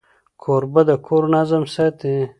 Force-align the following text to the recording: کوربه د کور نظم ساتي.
کوربه 0.41 0.81
د 0.87 0.91
کور 1.05 1.23
نظم 1.35 1.63
ساتي. 1.75 2.15